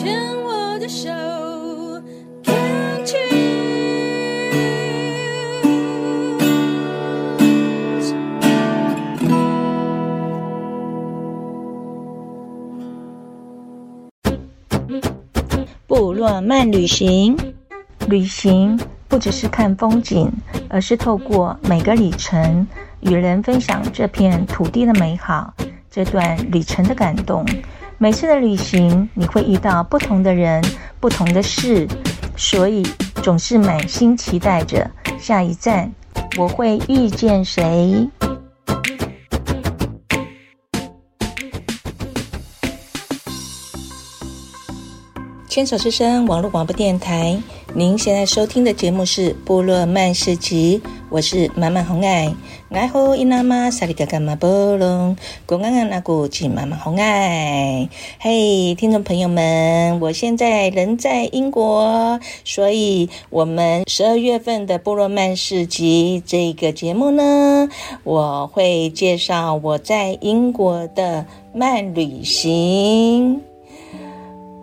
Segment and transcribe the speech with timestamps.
[0.00, 1.10] 牵我的手
[2.42, 3.20] ，Can't choose
[15.86, 17.36] 部落漫旅行，
[18.08, 20.32] 旅行不只是看风景，
[20.70, 22.66] 而是透过每个里程，
[23.00, 25.52] 与人分享这片土地的美好，
[25.90, 27.44] 这段旅程的感动。
[28.02, 30.64] 每次的旅行，你会遇到不同的人，
[31.00, 31.86] 不同的事，
[32.34, 32.82] 所以
[33.22, 35.92] 总是满心期待着下一站，
[36.38, 38.08] 我会遇见谁？
[45.46, 47.38] 牵手之声网络广播电台，
[47.74, 50.80] 您现在收听的节目是《部落漫市集》，
[51.10, 52.34] 我是满满红爱。
[52.70, 57.88] 爱好伊那玛萨里嘎嘎马波隆，公安安那古吉妈妈红爱。
[58.20, 67.68] 嘿，听众朋友们，我现在人在英国，所以我们十二月份的《波罗曼市集》这个节目呢，
[68.04, 73.49] 我会介绍我在英国的慢旅行。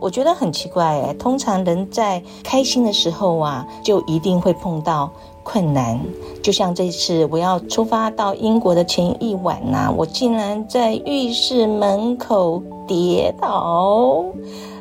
[0.00, 5.10] 我觉得很奇怪诶，通常人在开心的时候啊，就一定会碰到
[5.42, 5.98] 困难。
[6.42, 14.24] 就像这次我要出发到英国的前一晚呐、我竟然在浴室门口跌倒，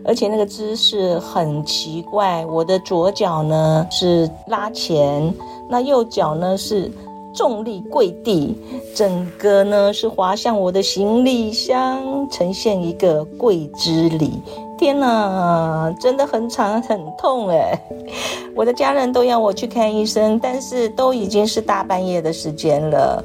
[0.03, 2.45] 而且那个姿势很奇怪。
[2.45, 5.33] 我的左脚呢是拉前，
[5.69, 6.91] 那右脚呢是
[7.33, 8.53] 重力跪地，
[8.93, 14.33] 整个呢是滑向我的行李箱，呈现一个跪姿礼。
[14.77, 17.79] 天呐，真的很惨很痛哎！
[18.55, 23.23] 我的家人都要我去看医生，但是都已经是大半夜的时间了。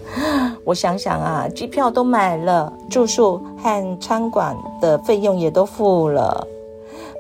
[0.64, 6.46] 我想想啊，机票都买了，住宿和餐馆的费用也都付了。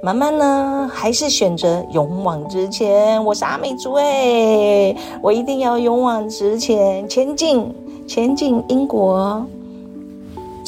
[0.02, 3.22] 妈妈呢，还是选择勇往直前。
[3.24, 7.74] 我是阿美族哎，我一定要勇往直前，前进，
[8.06, 9.44] 前进英国。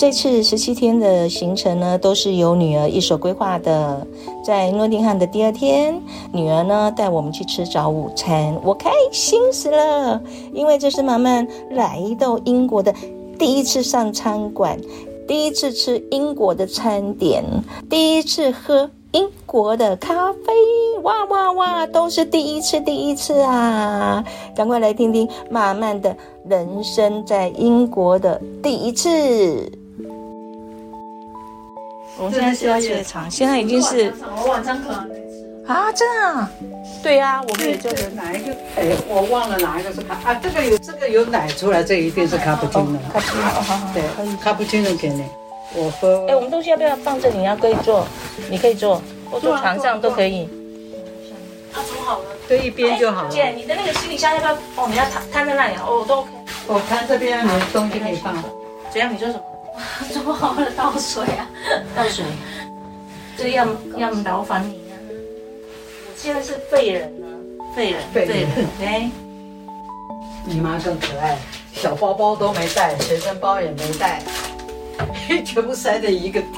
[0.01, 4.07] 这次十七天的行程呢，都是由女儿一手规划的。
[4.43, 6.01] 在诺丁汉的第二天，
[6.33, 10.19] 女儿呢带我们去吃早午餐，我开心死了，
[10.55, 12.95] 因为这是马曼来到英国的
[13.39, 14.81] 第一次上餐馆，
[15.29, 17.45] 第一次吃英国的餐点，
[17.91, 20.41] 第一次喝英国的咖啡，
[21.03, 24.25] 哇哇哇，都是第一次，第一次啊！
[24.57, 26.17] 赶快来听听马曼的
[26.49, 29.71] 人生在英国的第一次。
[32.21, 36.51] 我们现在是要去的场，现在已经是我晚上可能没吃啊，这样啊？
[37.03, 38.53] 对呀、啊，我们也就是哪一个？
[38.77, 40.35] 哎，我忘了哪一个是咖啊？
[40.35, 42.99] 这个有这个有奶出来，这一定是卡布奇诺。
[43.11, 43.89] 卡布奇诺，好好。
[43.95, 45.25] 对，卡布奇诺给你，
[45.75, 46.27] 我喝。
[46.29, 47.39] 哎，我们东西要不要放这里？
[47.39, 48.07] 你要可以坐，
[48.51, 50.47] 你可以坐，或坐床上都可以。
[51.73, 53.31] 他煮好了，对一边就好了。
[53.31, 54.53] 姐，你的那个行李箱要不要？
[54.53, 56.29] 哦，你要摊摊在那里哦，都 OK。
[56.67, 58.35] 我看这边没东西可以放。
[58.93, 59.11] 怎样？
[59.11, 59.41] 你说什么？
[60.13, 61.49] 煮好了倒水啊，
[61.97, 62.25] 倒水，
[63.37, 63.67] 这要
[63.97, 64.95] 要劳烦你啊！
[66.07, 67.27] 我现在是废人呢，
[67.75, 68.49] 废人，废人，
[68.83, 69.11] 哎，
[70.45, 71.39] 你妈更可爱，
[71.73, 74.23] 小包包都没带，随身包也没带，
[75.45, 76.49] 全部塞在一个地。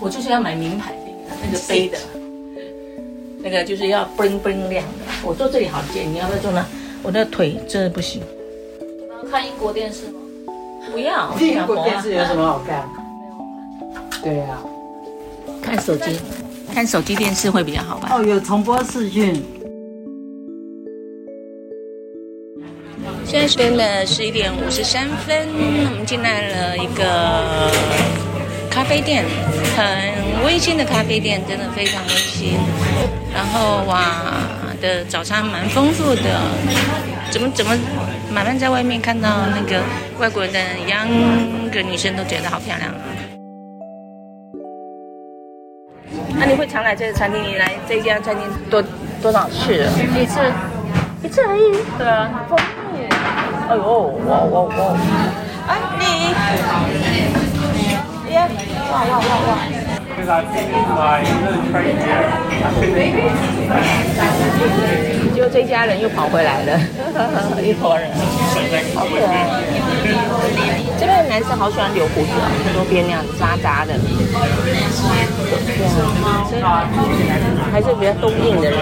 [0.00, 1.98] 我就是要买名牌的那个背的，
[3.42, 5.04] 那个就是要 bling bling 亮的。
[5.24, 6.64] 我坐这里好见，你要不要坐那？
[7.02, 8.22] 我的腿真的不行。
[8.80, 10.20] 你要看英国电视吗？
[10.92, 12.88] 不要，英国电视有什么好看？
[14.22, 14.62] 对呀、啊，
[15.62, 16.18] 看手机，
[16.74, 18.08] 看手机电视会比较好吧？
[18.12, 19.42] 哦，有重播视讯。
[23.24, 27.70] 现在是了十一点五十三分，我们进来了一个
[28.70, 29.24] 咖啡店，
[29.76, 32.58] 很温馨的咖啡店，真的非常温馨。
[33.34, 34.22] 然后哇，
[34.80, 36.40] 的早餐蛮丰富的，
[37.30, 37.76] 怎么怎么？
[38.30, 39.82] 马上在外面看到那个
[40.18, 41.08] 外国的洋
[41.70, 43.00] 的女生都觉得好漂亮啊！
[46.38, 47.42] 那你会常来这个餐厅？
[47.42, 48.82] 你来这家餐厅多
[49.20, 49.90] 多少次了？
[50.16, 50.40] 一次，
[51.22, 51.72] 一次而已。
[51.98, 52.64] 对啊，丰富。
[53.68, 53.82] 哎呦，
[54.26, 54.96] 哇哇哇！
[55.68, 56.04] 哎你，
[58.32, 58.36] 耶！
[58.90, 59.50] 哇哇哇哇！
[65.36, 66.80] 就这家人又跑回来了，
[67.62, 68.10] 一伙人，
[68.94, 69.46] 好可爱。
[71.38, 73.94] 这边的男生好喜欢留胡子啊，多边那样渣渣的。
[76.50, 76.88] 对啊，
[77.70, 78.78] 还是比较东印的人。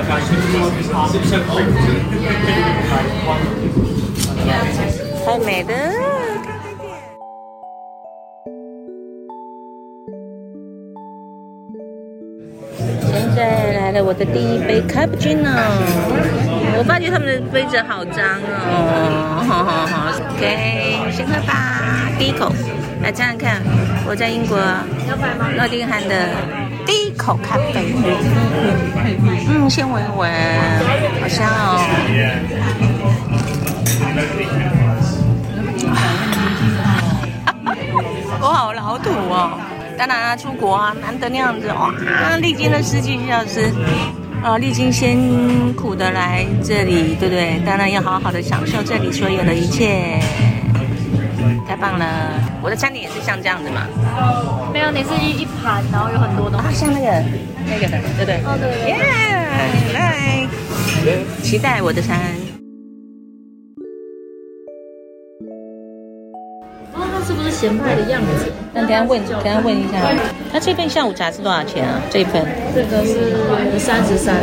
[5.25, 5.75] 太美的。
[13.27, 15.51] 现在来了我的第一杯 cappuccino，
[16.79, 19.43] 我发觉他们的杯子好脏哦
[20.37, 22.53] ，，OK，先喝吧，第一口，
[23.03, 23.61] 来尝尝看，
[24.07, 24.57] 我在英国
[25.57, 26.29] 诺丁汉的
[26.87, 27.93] 第一口咖啡，
[29.49, 30.31] 嗯，先闻一闻，
[31.21, 31.83] 好香哦，
[38.41, 39.59] 我好老土哦。
[39.99, 41.93] 当然啊，出国啊，难得那样子哇，
[42.41, 43.73] 历经了十几个小时，
[44.43, 47.61] 啊，历经辛苦的来这里，对不对？
[47.65, 50.21] 当然要好好的享受这里所有的一切，
[51.67, 52.07] 太棒了！
[52.63, 53.87] 我的餐点也是像这样子嘛？
[54.73, 57.25] 没有，你是一一盘，然后有很多东西，啊、像那个
[57.67, 58.41] 那个的，对不对？
[58.45, 58.89] 哦，对对。
[58.89, 58.97] 耶，
[59.95, 60.47] 来，
[61.43, 62.21] 期待我的餐。
[67.27, 68.53] 是不是咸派的样子？
[68.73, 69.99] 那等下问，等下问一下，
[70.53, 72.01] 他这份下午茶是多少钱啊？
[72.09, 72.47] 这一份？
[72.73, 74.37] 这个是三十三，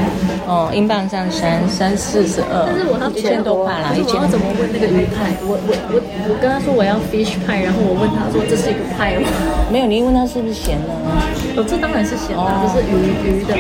[0.46, 4.16] 哦，英镑上三三四十二，但是我要一千多块啦，一千。
[4.20, 5.32] 我要怎么问那个鱼派？
[5.48, 9.30] 我我我我跟他说我要 fish 派，然后我问他说这是一个派吗？
[9.72, 10.92] 没有，你问他是不是咸的？
[11.56, 12.92] 哦，这当然是咸的，这是鱼
[13.24, 13.56] 鱼的。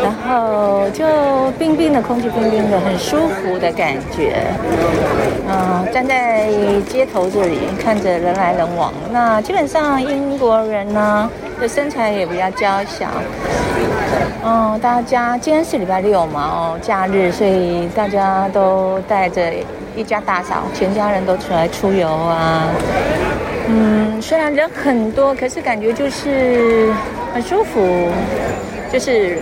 [0.00, 1.04] 然后就
[1.58, 4.36] 冰冰的空气，冰冰的，很舒服的感觉。
[5.50, 6.48] 嗯，站在
[6.88, 8.92] 街头这里，看着人来人往。
[9.10, 11.28] 那基本上英国人呢，
[11.60, 13.08] 的身材也比较娇小。
[14.44, 19.42] 嗯，大家今天是礼拜六嘛，哦，假日，所以大家都带着。
[19.96, 22.62] 一家大小，全家人都出来出游啊。
[23.70, 26.90] 嗯，虽然人很多，可是感觉就是
[27.34, 28.08] 很舒服，
[28.90, 29.36] 就是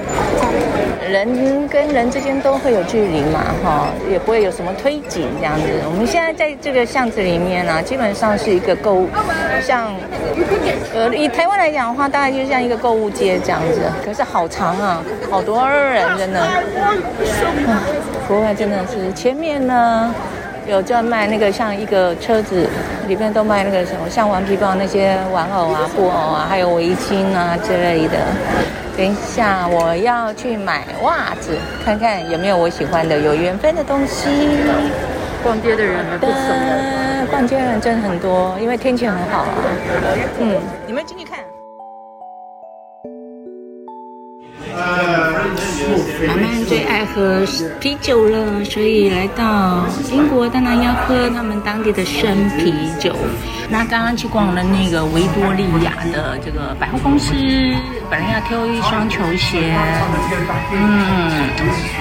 [1.08, 5.62] 人跟人之间都会有距离嘛，哈，也不会有什么推挤这样子。
[5.84, 9.08] 我们现在在这个巷子里面呢、基本上是一个购物，
[9.62, 9.94] 像
[10.92, 13.82] 呃以台湾来讲的话，大概就像一个购物街这样子。
[14.04, 15.00] 可是好长啊，
[15.30, 16.40] 好多人真的。
[16.40, 16.60] 啊，
[18.26, 20.12] 国外真的是前面呢。
[20.68, 22.68] 有在卖那个像一个车子
[23.06, 28.18] 里面都卖那个什么像顽皮豹那些玩偶啊、布偶啊，还有围巾啊之类的。
[28.96, 34.28] 等一下我要去买袜子，看看有没有我喜欢的、有缘分的东西。
[35.42, 36.32] 逛街的人不少，
[37.30, 39.54] 逛街的人真的很多，因为天气很好啊。
[40.40, 41.38] 嗯，你们进去看。
[46.26, 47.44] 妈妈最爱喝
[47.80, 53.14] 啤酒了，所以来到英国当然要喝他们当地的生啤酒。
[53.68, 57.34] 那刚刚去逛了那个维多利亚的这个百货公司，
[58.08, 59.74] 本来要挑一双球鞋，
[60.72, 61.50] 嗯，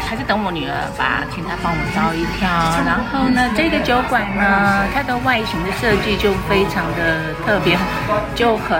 [0.06, 2.48] 还是等我女儿吧，请她帮我挑一挑。
[2.86, 7.76] 然后呢，这个酒馆呢，它的外形的设计就非常的特别，
[8.36, 8.78] 就很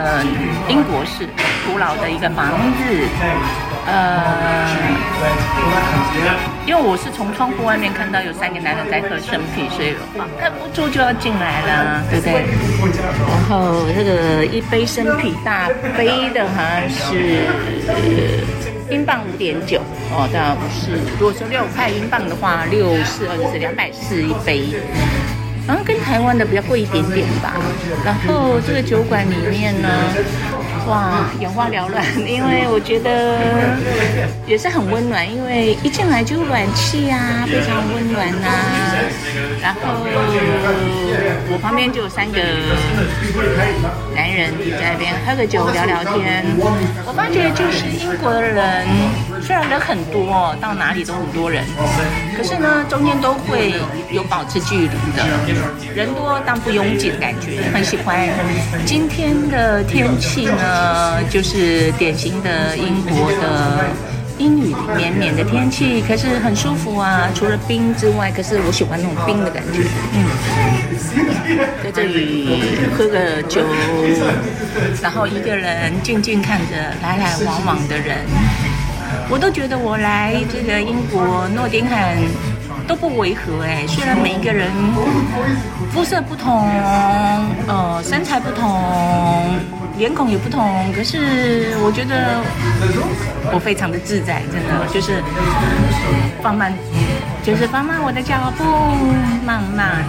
[0.70, 1.28] 英国式、
[1.66, 2.84] 古老的一个房子。
[3.88, 4.66] 呃，
[6.66, 9.94] 因为我是从窗户外面看到有三个男人在喝生啤，所以
[10.40, 12.34] 看不住就要进来了，对不对？
[13.30, 17.46] 然后这个一杯生啤大杯的好像是
[18.90, 19.80] 英镑五点九
[20.12, 20.98] 哦，当然不是。
[21.20, 24.64] 如果说六块英镑的话，六四二就是两百四一杯，
[25.68, 27.54] 然后跟台湾的比较贵一点点吧。
[28.04, 29.90] 然后这个酒馆里面呢。
[30.88, 33.40] 哇，眼花缭乱，因为我觉得
[34.46, 38.48] 也是很温暖，因为一进来就有暖气啊，非常温暖呐、
[39.62, 39.80] 然后
[41.50, 42.40] 我旁边就有三个
[44.16, 46.46] 男人在那边喝个酒聊聊天。
[47.06, 48.86] 我发觉就是英国的人，
[49.42, 51.64] 虽然人很多，到哪里都很多人，
[52.38, 53.74] 可是呢，中间都会
[54.12, 55.26] 有保持距离的。
[55.96, 58.28] 人多但不拥挤的感觉，很喜欢。
[58.86, 60.75] 今天的天气呢？
[60.76, 63.86] 呃，就是典型的英国的
[64.38, 67.30] 阴雨绵绵的天气，可是很舒服啊。
[67.34, 69.84] 除了冰之外，可是我喜欢那种冰的感觉。
[70.14, 70.28] 嗯，
[71.82, 72.60] 在这里
[72.98, 73.62] 喝个酒，
[75.02, 78.18] 然后一个人静静看着来来往往的人，
[79.30, 82.18] 我都觉得我来这个英国诺丁汉
[82.86, 83.86] 都不违和哎。
[83.88, 84.70] 虽然每一个人
[85.94, 86.70] 肤色不同，
[87.68, 89.56] 呃，身材不同。
[89.98, 92.42] 脸孔也不同，可是我觉得
[93.54, 95.24] 我非常的自在，真的就是
[96.42, 96.74] 放慢，
[97.44, 98.64] 就是放慢我的脚步，
[99.46, 100.04] 慢慢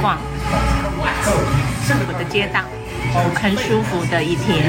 [0.00, 0.16] 逛
[2.08, 2.60] 我的街道，
[3.34, 4.64] 很舒服的一天。